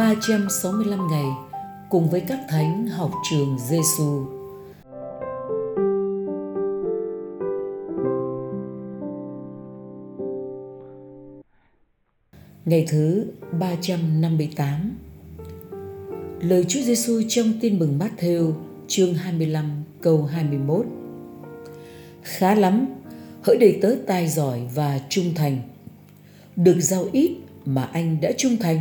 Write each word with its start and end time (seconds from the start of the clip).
365 0.00 1.08
ngày 1.10 1.24
cùng 1.90 2.10
với 2.10 2.20
các 2.20 2.38
thánh 2.48 2.86
học 2.86 3.12
trường 3.30 3.58
Giêsu. 3.68 4.24
Ngày 12.64 12.86
thứ 12.88 13.26
358 13.58 14.96
Lời 16.40 16.64
Chúa 16.68 16.80
Giêsu 16.80 17.22
trong 17.28 17.52
Tin 17.60 17.78
mừng 17.78 17.98
Matthew 17.98 18.52
chương 18.88 19.14
25 19.14 19.82
câu 20.00 20.24
21 20.24 20.86
Khá 22.22 22.54
lắm, 22.54 22.86
hỡi 23.42 23.56
đầy 23.58 23.78
tớ 23.82 23.94
tài 24.06 24.28
giỏi 24.28 24.60
và 24.74 25.00
trung 25.08 25.34
thành. 25.34 25.58
Được 26.56 26.80
giao 26.80 27.04
ít 27.12 27.36
mà 27.64 27.82
anh 27.92 28.20
đã 28.20 28.30
trung 28.36 28.56
thành. 28.56 28.80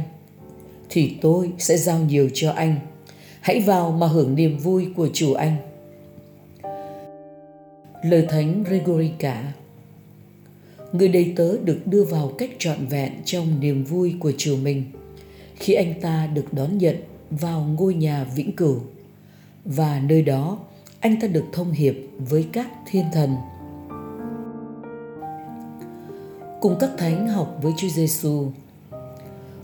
Thì 0.89 1.17
tôi 1.21 1.52
sẽ 1.57 1.77
giao 1.77 1.99
nhiều 1.99 2.29
cho 2.34 2.52
anh 2.52 2.75
Hãy 3.41 3.59
vào 3.59 3.91
mà 3.91 4.07
hưởng 4.07 4.35
niềm 4.35 4.57
vui 4.57 4.88
của 4.95 5.09
chủ 5.13 5.34
anh 5.34 5.55
Lời 8.03 8.25
Thánh 8.30 8.63
Gregory 8.63 9.11
cả 9.20 9.53
Người 10.91 11.07
đầy 11.07 11.33
tớ 11.35 11.57
được 11.63 11.80
đưa 11.85 12.03
vào 12.03 12.31
cách 12.38 12.49
trọn 12.59 12.85
vẹn 12.85 13.11
trong 13.25 13.59
niềm 13.59 13.83
vui 13.83 14.16
của 14.20 14.31
chủ 14.38 14.57
mình 14.57 14.83
khi 15.59 15.73
anh 15.73 16.02
ta 16.02 16.27
được 16.33 16.53
đón 16.53 16.77
nhận 16.77 16.95
vào 17.30 17.67
ngôi 17.80 17.94
nhà 17.94 18.23
vĩnh 18.35 18.55
cửu, 18.55 18.80
và 19.66 20.02
nơi 20.09 20.21
đó 20.21 20.59
anh 20.99 21.21
ta 21.21 21.27
được 21.27 21.45
thông 21.53 21.71
hiệp 21.71 21.94
với 22.17 22.47
các 22.52 22.67
thiên 22.85 23.05
thần. 23.13 23.35
Cùng 26.61 26.75
các 26.80 26.89
thánh 26.97 27.27
học 27.27 27.59
với 27.61 27.73
Chúa 27.77 27.88
Giêsu. 27.89 28.52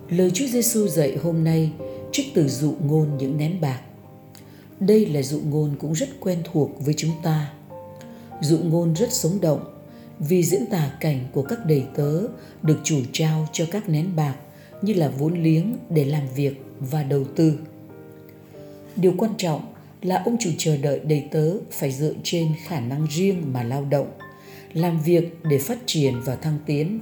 Lời 0.10 0.32
Chúa 0.34 0.48
Giêsu 0.48 0.88
dạy 0.88 1.18
hôm 1.24 1.44
nay 1.44 1.72
trích 2.12 2.26
từ 2.34 2.48
dụ 2.48 2.74
ngôn 2.86 3.18
những 3.18 3.38
nén 3.38 3.62
bạc. 3.62 3.82
Đây 4.80 5.06
là 5.06 5.22
dụ 5.22 5.40
ngôn 5.40 5.76
cũng 5.80 5.94
rất 5.94 6.10
quen 6.20 6.40
thuộc 6.52 6.86
với 6.86 6.94
chúng 6.94 7.12
ta. 7.24 7.54
Dụ 8.42 8.58
ngôn 8.58 8.94
rất 8.94 9.14
sống 9.14 9.42
động 9.42 9.60
vì 10.20 10.44
diễn 10.44 10.66
tả 10.66 10.92
cảnh 11.00 11.20
của 11.32 11.42
các 11.42 11.66
đầy 11.66 11.84
tớ 11.96 12.22
được 12.62 12.80
chủ 12.84 13.02
trao 13.12 13.48
cho 13.54 13.66
các 13.72 13.90
nén 13.90 14.16
bạc 14.16 14.36
như 14.82 14.94
là 14.94 15.10
vốn 15.10 15.44
liếng 15.44 15.78
để 15.90 16.06
làm 16.06 16.24
việc 16.36 16.64
và 16.80 17.04
đầu 17.04 17.24
tư. 17.36 17.54
Điều 18.96 19.14
quan 19.18 19.32
trọng 19.38 19.74
là 20.02 20.22
ông 20.26 20.38
chủ 20.40 20.50
chờ 20.58 20.78
đợi 20.78 21.00
đầy 21.00 21.24
tớ 21.32 21.54
phải 21.72 21.92
dựa 21.92 22.14
trên 22.24 22.48
khả 22.68 22.80
năng 22.80 23.08
riêng 23.12 23.54
mà 23.54 23.64
lao 23.64 23.86
động, 23.86 24.12
làm 24.74 25.02
việc 25.02 25.38
để 25.44 25.58
phát 25.58 25.78
triển 25.86 26.22
và 26.26 26.36
thăng 26.36 26.58
tiến. 26.66 27.00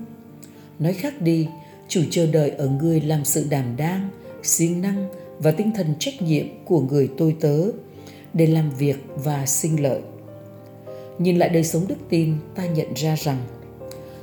Nói 0.80 0.94
khác 0.94 1.22
đi, 1.22 1.48
chủ 1.94 2.02
chờ 2.10 2.26
đợi 2.26 2.50
ở 2.50 2.68
người 2.68 3.02
làm 3.02 3.26
sự 3.26 3.46
đảm 3.50 3.78
đang, 3.78 4.10
siêng 4.44 4.82
năng 4.82 5.10
và 5.40 5.52
tinh 5.52 5.72
thần 5.76 5.96
trách 6.00 6.22
nhiệm 6.22 6.46
của 6.66 6.82
người 6.82 7.10
tôi 7.18 7.36
tớ 7.40 7.58
để 8.34 8.48
làm 8.48 8.72
việc 8.78 8.96
và 9.16 9.46
sinh 9.46 9.84
lợi. 9.84 10.02
Nhìn 11.20 11.38
lại 11.38 11.50
đời 11.50 11.64
sống 11.64 11.88
đức 11.88 11.96
tin, 12.10 12.36
ta 12.56 12.66
nhận 12.66 12.94
ra 12.94 13.16
rằng 13.16 13.38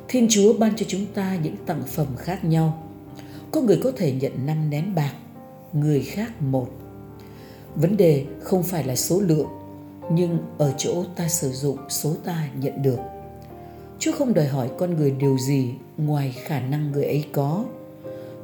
Thiên 0.08 0.26
Chúa 0.30 0.52
ban 0.52 0.76
cho 0.76 0.86
chúng 0.88 1.06
ta 1.14 1.38
những 1.42 1.56
tặng 1.66 1.82
phẩm 1.86 2.06
khác 2.18 2.44
nhau. 2.44 2.88
Có 3.50 3.60
người 3.60 3.80
có 3.82 3.92
thể 3.96 4.12
nhận 4.12 4.46
năm 4.46 4.70
nén 4.70 4.94
bạc, 4.94 5.14
người 5.72 6.00
khác 6.02 6.42
một. 6.42 6.68
Vấn 7.74 7.96
đề 7.96 8.24
không 8.42 8.62
phải 8.62 8.84
là 8.84 8.96
số 8.96 9.20
lượng, 9.20 9.48
nhưng 10.12 10.38
ở 10.58 10.74
chỗ 10.78 11.04
ta 11.16 11.28
sử 11.28 11.52
dụng 11.52 11.78
số 11.88 12.14
ta 12.24 12.48
nhận 12.60 12.82
được. 12.82 12.98
Chúa 14.00 14.12
không 14.12 14.34
đòi 14.34 14.46
hỏi 14.46 14.70
con 14.78 14.96
người 14.96 15.10
điều 15.10 15.38
gì 15.38 15.74
ngoài 15.96 16.34
khả 16.44 16.60
năng 16.60 16.92
người 16.92 17.04
ấy 17.04 17.24
có, 17.32 17.64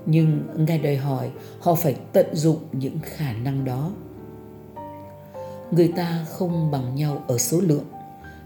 nhưng 0.07 0.43
Ngài 0.57 0.79
đòi 0.79 0.97
hỏi 0.97 1.31
họ 1.61 1.75
phải 1.75 1.97
tận 2.12 2.27
dụng 2.33 2.59
những 2.72 2.99
khả 3.03 3.33
năng 3.33 3.65
đó. 3.65 3.93
Người 5.71 5.93
ta 5.97 6.27
không 6.31 6.71
bằng 6.71 6.95
nhau 6.95 7.25
ở 7.28 7.39
số 7.39 7.61
lượng, 7.61 7.84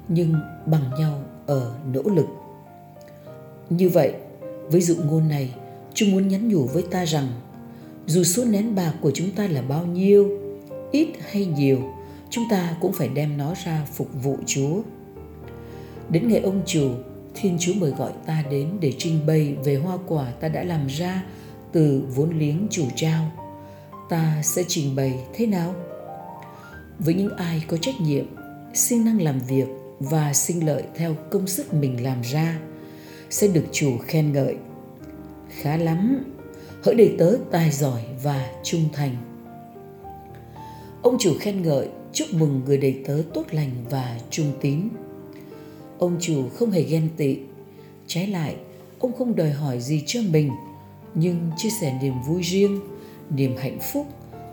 nhưng 0.09 0.35
bằng 0.67 0.91
nhau 0.99 1.23
ở 1.47 1.75
nỗ 1.93 2.03
lực. 2.03 2.27
Như 3.71 3.89
vậy, 3.89 4.13
với 4.69 4.81
dụ 4.81 4.97
ngôn 5.05 5.29
này, 5.29 5.55
chúng 5.95 6.13
muốn 6.13 6.29
nhắn 6.29 6.49
nhủ 6.49 6.67
với 6.67 6.85
ta 6.91 7.05
rằng 7.05 7.29
dù 8.07 8.25
số 8.25 8.45
nén 8.45 8.75
bạc 8.75 8.93
của 9.01 9.11
chúng 9.15 9.31
ta 9.31 9.47
là 9.47 9.63
bao 9.63 9.87
nhiêu, 9.87 10.29
ít 10.93 11.09
hay 11.31 11.47
nhiều, 11.47 11.79
chúng 12.31 12.45
ta 12.51 12.77
cũng 12.81 12.93
phải 12.93 13.09
đem 13.09 13.37
nó 13.37 13.55
ra 13.65 13.87
phục 13.93 14.09
vụ 14.23 14.37
Chúa. 14.47 14.83
Đến 16.11 16.29
ngày 16.29 16.41
ông 16.41 16.63
chủ, 16.67 16.91
Thiên 17.35 17.57
Chúa 17.61 17.73
mời 17.75 17.91
gọi 17.91 18.13
ta 18.27 18.45
đến 18.51 18.69
để 18.81 18.93
trình 18.99 19.27
bày 19.27 19.57
về 19.65 19.77
hoa 19.77 19.99
quả 20.07 20.33
ta 20.41 20.49
đã 20.49 20.65
làm 20.65 20.87
ra 20.87 21.23
từ 21.73 22.03
vốn 22.15 22.39
liếng 22.39 22.67
chủ 22.71 22.85
trao. 22.97 23.31
Ta 24.09 24.41
sẽ 24.43 24.63
trình 24.69 24.97
bày 24.97 25.19
thế 25.35 25.47
nào? 25.47 25.75
Với 26.99 27.15
những 27.15 27.37
ai 27.37 27.63
có 27.69 27.77
trách 27.77 28.01
nhiệm, 28.01 28.25
siêng 28.75 29.05
năng 29.05 29.23
làm 29.23 29.39
việc 29.49 29.67
và 30.01 30.33
sinh 30.33 30.67
lợi 30.67 30.83
theo 30.95 31.17
công 31.31 31.47
sức 31.47 31.75
mình 31.75 32.05
làm 32.05 32.23
ra 32.23 32.59
sẽ 33.31 33.49
được 33.49 33.65
chủ 33.73 33.99
khen 33.99 34.33
ngợi 34.33 34.57
khá 35.49 35.77
lắm 35.77 36.25
hỡi 36.83 36.95
đầy 36.95 37.15
tớ 37.19 37.37
tài 37.51 37.71
giỏi 37.71 38.03
và 38.23 38.51
trung 38.63 38.89
thành 38.93 39.17
ông 41.03 41.17
chủ 41.21 41.35
khen 41.41 41.63
ngợi 41.63 41.89
chúc 42.13 42.29
mừng 42.33 42.63
người 42.65 42.79
đầy 42.79 43.03
tớ 43.07 43.23
tốt 43.35 43.45
lành 43.51 43.71
và 43.91 44.19
trung 44.31 44.53
tín 44.61 44.89
ông 46.01 46.17
chủ 46.21 46.49
không 46.49 46.71
hề 46.71 46.83
ghen 46.83 47.09
tị. 47.17 47.39
Trái 48.07 48.27
lại, 48.27 48.57
ông 48.99 49.13
không 49.13 49.37
đòi 49.37 49.51
hỏi 49.51 49.81
gì 49.81 50.03
cho 50.07 50.21
mình, 50.31 50.51
nhưng 51.15 51.51
chia 51.57 51.71
sẻ 51.81 51.99
niềm 52.03 52.15
vui 52.27 52.43
riêng, 52.43 52.81
niềm 53.31 53.57
hạnh 53.57 53.79
phúc 53.93 54.07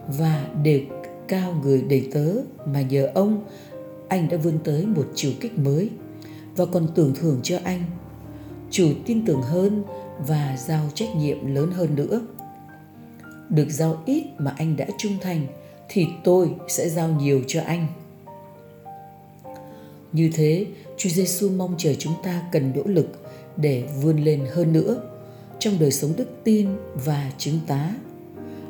và 0.07 0.47
đều 0.63 0.79
cao 1.27 1.55
người 1.63 1.81
đầy 1.81 2.09
tớ 2.13 2.33
mà 2.65 2.81
nhờ 2.81 3.11
ông, 3.13 3.43
anh 4.07 4.29
đã 4.29 4.37
vươn 4.37 4.59
tới 4.63 4.85
một 4.85 5.07
chiều 5.15 5.31
kích 5.39 5.59
mới 5.59 5.89
và 6.55 6.65
còn 6.65 6.87
tưởng 6.95 7.13
thưởng 7.15 7.39
cho 7.43 7.59
anh. 7.63 7.83
Chủ 8.71 8.89
tin 9.05 9.25
tưởng 9.25 9.41
hơn 9.41 9.83
và 10.27 10.57
giao 10.67 10.89
trách 10.93 11.15
nhiệm 11.15 11.55
lớn 11.55 11.71
hơn 11.71 11.95
nữa. 11.95 12.21
Được 13.49 13.67
giao 13.69 14.03
ít 14.05 14.23
mà 14.37 14.53
anh 14.57 14.75
đã 14.75 14.87
trung 14.97 15.17
thành 15.21 15.47
thì 15.89 16.07
tôi 16.23 16.49
sẽ 16.67 16.89
giao 16.89 17.09
nhiều 17.09 17.41
cho 17.47 17.61
anh. 17.61 17.87
Như 20.13 20.29
thế 20.33 20.65
Chúa 20.97 21.09
Giêsu 21.09 21.49
mong 21.49 21.75
chờ 21.77 21.93
chúng 21.99 22.13
ta 22.23 22.41
cần 22.51 22.71
nỗ 22.75 22.83
lực 22.85 23.07
để 23.57 23.83
vươn 24.01 24.23
lên 24.23 24.45
hơn 24.53 24.73
nữa 24.73 25.01
trong 25.59 25.79
đời 25.79 25.91
sống 25.91 26.13
đức 26.17 26.27
tin 26.43 26.69
và 27.05 27.31
chứng 27.37 27.59
tá. 27.67 27.93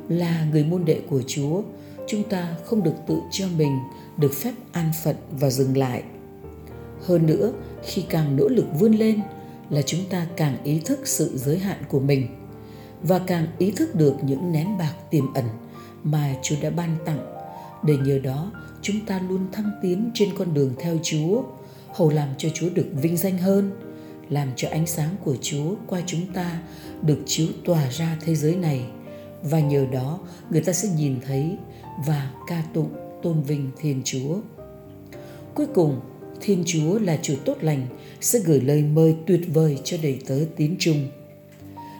Là 0.09 0.47
người 0.51 0.63
môn 0.63 0.85
đệ 0.85 1.01
của 1.09 1.21
Chúa, 1.27 1.61
chúng 2.07 2.23
ta 2.23 2.55
không 2.65 2.83
được 2.83 2.95
tự 3.07 3.19
cho 3.31 3.45
mình 3.57 3.79
được 4.17 4.33
phép 4.33 4.53
an 4.71 4.91
phận 5.03 5.15
và 5.31 5.49
dừng 5.49 5.77
lại. 5.77 6.03
Hơn 7.05 7.25
nữa, 7.25 7.53
khi 7.83 8.03
càng 8.09 8.35
nỗ 8.35 8.47
lực 8.47 8.65
vươn 8.79 8.93
lên 8.93 9.21
là 9.69 9.81
chúng 9.81 10.01
ta 10.09 10.27
càng 10.37 10.57
ý 10.63 10.79
thức 10.79 10.99
sự 11.03 11.37
giới 11.37 11.57
hạn 11.57 11.77
của 11.89 11.99
mình 11.99 12.27
và 13.03 13.19
càng 13.19 13.47
ý 13.57 13.71
thức 13.71 13.95
được 13.95 14.13
những 14.21 14.51
nén 14.51 14.77
bạc 14.77 14.93
tiềm 15.11 15.33
ẩn 15.33 15.45
mà 16.03 16.35
Chúa 16.43 16.55
đã 16.61 16.69
ban 16.69 16.97
tặng. 17.05 17.33
Để 17.83 17.97
nhờ 17.97 18.19
đó, 18.19 18.51
chúng 18.81 19.05
ta 19.05 19.21
luôn 19.29 19.47
thăng 19.51 19.71
tiến 19.81 20.11
trên 20.13 20.29
con 20.37 20.53
đường 20.53 20.73
theo 20.79 20.97
Chúa 21.03 21.43
hầu 21.97 22.09
làm 22.09 22.29
cho 22.37 22.49
Chúa 22.53 22.69
được 22.69 22.87
vinh 23.01 23.17
danh 23.17 23.37
hơn 23.37 23.71
làm 24.29 24.47
cho 24.55 24.69
ánh 24.69 24.87
sáng 24.87 25.15
của 25.23 25.35
Chúa 25.41 25.75
qua 25.87 26.01
chúng 26.05 26.33
ta 26.33 26.61
được 27.01 27.19
chiếu 27.25 27.47
tỏa 27.65 27.89
ra 27.89 28.17
thế 28.25 28.35
giới 28.35 28.55
này 28.55 28.85
và 29.43 29.59
nhờ 29.59 29.85
đó 29.91 30.19
người 30.49 30.61
ta 30.61 30.73
sẽ 30.73 30.89
nhìn 30.97 31.15
thấy 31.25 31.57
và 32.05 32.31
ca 32.47 32.63
tụng 32.73 32.89
tôn 33.23 33.41
vinh 33.43 33.71
Thiên 33.79 34.01
Chúa. 34.05 34.37
Cuối 35.53 35.67
cùng, 35.73 35.99
Thiên 36.41 36.63
Chúa 36.65 36.99
là 36.99 37.17
chủ 37.21 37.35
tốt 37.45 37.57
lành 37.61 37.87
sẽ 38.21 38.39
gửi 38.39 38.61
lời 38.61 38.83
mời 38.83 39.15
tuyệt 39.27 39.41
vời 39.53 39.79
cho 39.83 39.97
đầy 40.03 40.19
tớ 40.27 40.39
tín 40.55 40.75
trung. 40.79 41.07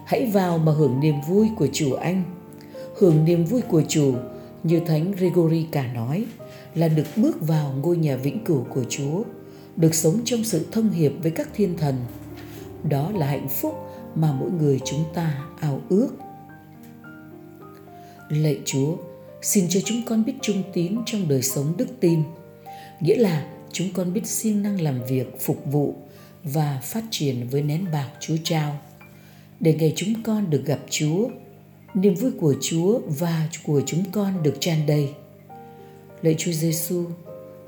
Hãy 0.06 0.26
vào 0.26 0.58
mà 0.58 0.72
hưởng 0.72 1.00
niềm 1.00 1.16
vui 1.28 1.48
của 1.58 1.68
chủ 1.74 1.94
anh. 1.94 2.24
Hưởng 2.98 3.26
niềm 3.26 3.46
vui 3.46 3.62
của 3.62 3.84
chủ 3.88 4.16
như 4.64 4.80
Thánh 4.80 5.12
Gregory 5.12 5.66
cả 5.72 5.94
nói 5.94 6.26
là 6.76 6.88
được 6.88 7.08
bước 7.16 7.42
vào 7.42 7.74
ngôi 7.82 7.98
nhà 7.98 8.16
vĩnh 8.16 8.44
cửu 8.46 8.64
của 8.64 8.84
Chúa, 8.90 9.24
được 9.78 9.96
sống 9.96 10.22
trong 10.26 10.44
sự 10.44 10.66
thông 10.72 10.90
hiệp 10.90 11.12
với 11.22 11.32
các 11.32 11.50
thiên 11.56 11.78
thần. 11.78 11.96
Đó 12.84 13.12
là 13.12 13.26
hạnh 13.26 13.48
phúc 13.50 13.76
mà 14.16 14.32
mỗi 14.40 14.52
người 14.52 14.80
chúng 14.86 15.04
ta 15.14 15.44
ao 15.60 15.82
ước. 15.90 16.10
Lạy 18.30 18.60
Chúa, 18.66 18.96
xin 19.42 19.66
cho 19.70 19.80
chúng 19.86 20.02
con 20.06 20.26
biết 20.26 20.34
trung 20.42 20.64
tín 20.74 20.98
trong 21.06 21.28
đời 21.28 21.42
sống 21.42 21.74
đức 21.78 21.88
tin 22.00 22.24
nghĩa 23.00 23.16
là 23.16 23.48
chúng 23.72 23.88
con 23.94 24.14
biết 24.14 24.28
siêng 24.28 24.64
năng 24.64 24.82
làm 24.82 25.06
việc 25.06 25.40
phục 25.40 25.66
vụ 25.66 25.96
và 26.44 26.80
phát 26.84 27.04
triển 27.12 27.48
với 27.52 27.62
nén 27.62 27.86
bạc 27.92 28.10
chúa 28.20 28.38
trao 28.44 28.80
để 29.60 29.74
ngày 29.74 29.94
chúng 29.96 30.24
con 30.24 30.50
được 30.50 30.66
gặp 30.66 30.80
chúa 30.90 31.30
niềm 31.94 32.16
vui 32.16 32.32
của 32.32 32.56
chúa 32.62 33.00
và 33.08 33.50
của 33.64 33.82
chúng 33.86 34.12
con 34.12 34.44
được 34.44 34.54
tràn 34.60 34.86
đầy 34.86 35.10
lạy 36.22 36.36
chúa 36.38 36.52
giêsu 36.52 37.06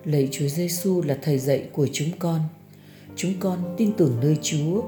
lạy 0.06 0.30
chúa 0.32 0.48
giêsu 0.48 1.02
là 1.02 1.18
thầy 1.22 1.38
dạy 1.38 1.70
của 1.74 1.88
chúng 1.94 2.10
con 2.20 2.40
chúng 3.16 3.34
con 3.40 3.76
tin 3.78 3.92
tưởng 3.98 4.20
nơi 4.22 4.38
chúa 4.42 4.82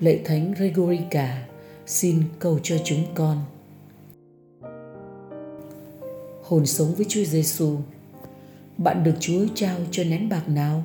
lạy 0.00 0.20
thánh 0.24 0.54
gregorica 0.54 1.46
xin 1.86 2.22
cầu 2.38 2.58
cho 2.62 2.76
chúng 2.84 3.04
con 3.14 3.44
hồn 6.48 6.66
sống 6.66 6.94
với 6.94 7.06
Chúa 7.08 7.24
Giêsu. 7.24 7.76
Bạn 8.78 9.04
được 9.04 9.14
Chúa 9.20 9.46
trao 9.54 9.76
cho 9.90 10.04
nén 10.04 10.28
bạc 10.28 10.48
nào? 10.48 10.84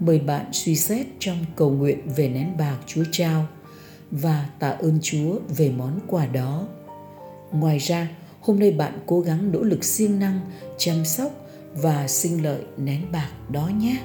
Mời 0.00 0.18
bạn 0.18 0.46
suy 0.52 0.76
xét 0.76 1.06
trong 1.18 1.36
cầu 1.56 1.70
nguyện 1.70 1.98
về 2.16 2.28
nén 2.28 2.56
bạc 2.58 2.78
Chúa 2.86 3.04
trao 3.12 3.46
và 4.10 4.48
tạ 4.58 4.70
ơn 4.70 4.98
Chúa 5.02 5.38
về 5.56 5.70
món 5.76 6.00
quà 6.06 6.26
đó. 6.26 6.68
Ngoài 7.52 7.78
ra, 7.78 8.08
hôm 8.40 8.58
nay 8.58 8.70
bạn 8.70 8.98
cố 9.06 9.20
gắng 9.20 9.52
nỗ 9.52 9.62
lực 9.62 9.84
siêng 9.84 10.18
năng 10.18 10.40
chăm 10.78 11.04
sóc 11.04 11.41
và 11.74 12.08
sinh 12.08 12.42
lợi 12.44 12.64
nén 12.76 13.12
bạc 13.12 13.30
đó 13.48 13.70
nhé. 13.78 13.96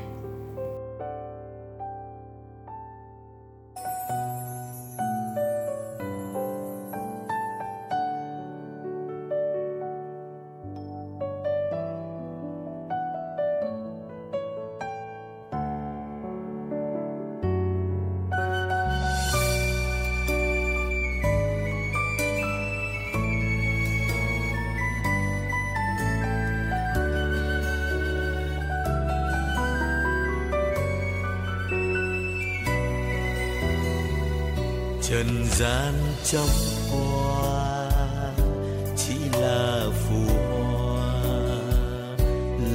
Trần 35.09 35.45
gian 35.45 35.93
trong 36.23 36.49
hoa 36.91 37.89
chỉ 38.97 39.39
là 39.41 39.85
phù 39.91 40.33
hoa. 40.33 41.11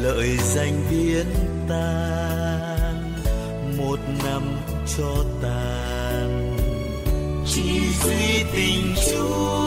Lợi 0.03 0.37
danh 0.55 0.85
biến 0.91 1.27
tan, 1.69 3.13
một 3.79 3.99
năm 4.25 4.43
cho 4.97 5.25
tàn 5.43 6.57
chỉ 7.47 7.81
duy 8.05 8.45
tình 8.53 8.95
chúa 9.11 9.62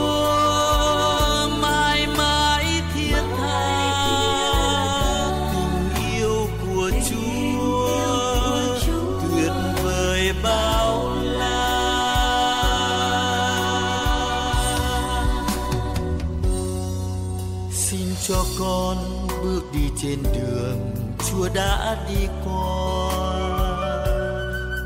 cho 18.36 18.46
con 18.60 18.98
bước 19.44 19.62
đi 19.74 19.90
trên 20.02 20.24
đường 20.24 20.92
chúa 21.30 21.50
đã 21.56 21.98
đi 22.10 22.28
qua. 22.46 23.36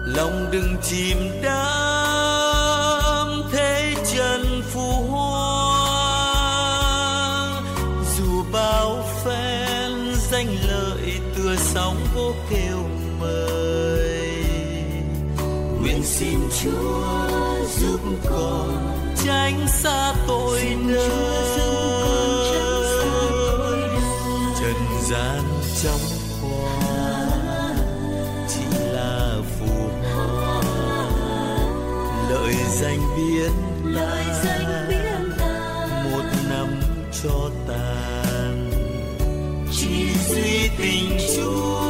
Lòng 0.06 0.48
đừng 0.52 0.76
chìm 0.84 1.18
đắm 1.44 3.28
thế 3.52 3.96
trần 4.16 4.62
phù 4.74 4.92
hoa. 5.10 5.40
Dù 8.18 8.44
bao 8.54 9.04
phen 9.26 9.92
danh 10.32 10.48
lợi 10.68 11.20
tựa 11.36 11.56
sóng 11.56 11.98
vô 12.16 12.34
kêu 12.50 12.78
mời 13.20 14.44
nguyện 15.82 16.04
xin 16.04 16.40
chúa 16.64 17.04
giúp 17.80 18.00
con 18.30 18.96
tránh 19.26 19.68
xa 19.68 20.14
tội 20.28 20.78
đời 20.88 21.59
gian 25.02 25.44
trong 25.84 26.00
hoa 26.42 27.30
chỉ 28.48 28.78
là 28.80 29.42
phù 29.60 29.90
hoa. 30.14 30.62
Lợi 32.30 32.56
danh 32.70 33.00
biến 33.16 33.52
ta. 33.96 34.24
một 36.12 36.24
năm 36.50 36.68
cho 37.24 37.50
tàn. 37.68 38.72
Chỉ 39.72 40.08
duy 40.30 40.70
tình 40.78 41.18
chúa 41.36 41.89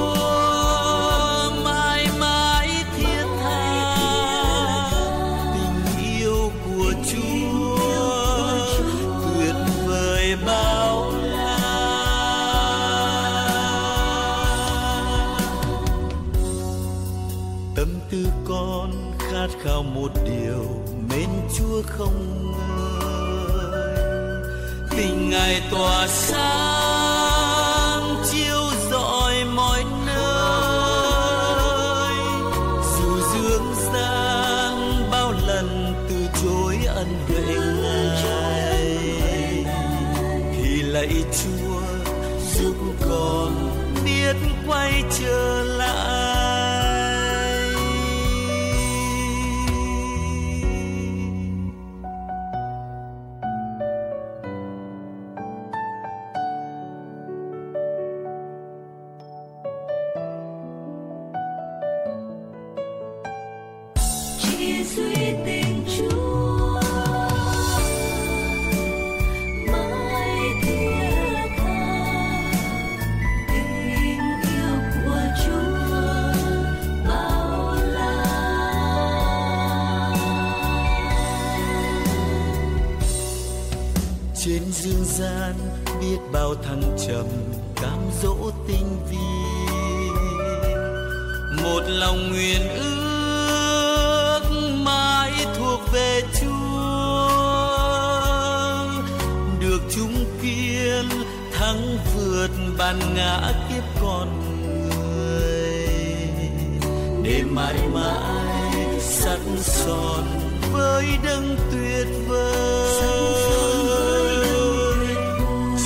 chúa 21.79 21.87
không 21.97 22.51
ngơi. 22.51 23.69
Tình 24.91 25.29
ngài 25.29 25.61
tỏa 25.71 26.07
sáng, 26.07 27.43
chiếu 28.31 28.61
rọi 28.91 29.45
mọi 29.55 29.83
nơi. 30.05 30.15
Dù 32.97 33.19
dương 33.33 33.73
gian 33.93 35.03
bao 35.11 35.31
lần 35.47 35.93
từ 36.09 36.15
chối 36.43 36.77
ân 36.87 37.07
huệ 37.27 37.55
ngài, 37.83 38.97
thì 40.53 40.81
lạy 40.81 41.23
chúa 41.43 41.81
giúp 42.53 42.75
con 43.09 43.51
biết 44.05 44.35
quay 44.67 45.03
trở 45.19 45.63
lại. 45.63 46.38
Trên 84.45 84.71
dương 84.71 85.05
gian 85.05 85.53
biết 86.01 86.17
bao 86.31 86.55
thăng 86.55 86.97
trầm, 87.07 87.25
cám 87.75 87.99
dỗ 88.23 88.51
tinh 88.67 88.97
vi. 89.09 89.17
Một 91.63 91.81
lòng 91.87 92.29
nguyện 92.29 92.61
ước 92.69 92.98
thuộc 95.79 95.93
về 95.93 96.21
chúa. 96.41 96.49
Được 99.59 99.81
chúng 99.95 100.25
kiên 100.41 101.05
thắng 101.53 101.97
vượt 102.15 102.49
bàn 102.77 102.99
ngã 103.15 103.53
kiếp 103.69 103.83
con 104.01 104.27
người. 104.61 105.87
Để 107.23 107.43
mãi 107.43 107.75
mãi 107.93 108.85
sắt 108.99 109.39
son 109.61 110.23
với 110.71 111.05
đấng 111.23 111.57
tuyệt 111.71 112.07
vời. 112.27 112.69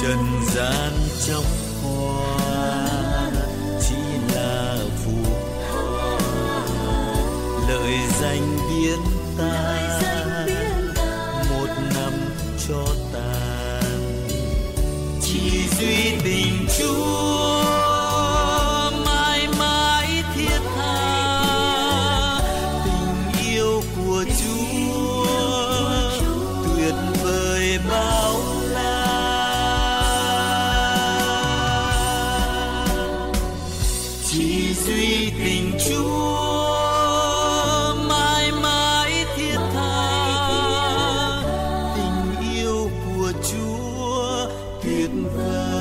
Trần 0.01 0.19
gian 0.55 0.91
trong 1.27 1.62
chúa, 24.25 25.25
tuyệt 26.63 26.95
vời 27.23 27.79
bao 27.89 28.39
la. 28.69 29.03
Chỉ 34.31 34.73
duy 34.73 35.31
tình 35.43 35.71
chúa, 35.89 36.75
mãi 38.09 38.51
mãi 38.51 39.25
thiết 39.35 39.57
tha. 39.73 40.39
Tình 41.95 42.51
yêu 42.55 42.89
của 43.05 43.31
chúa 43.51 44.47
tuyệt 44.83 45.09
vời. 45.35 45.72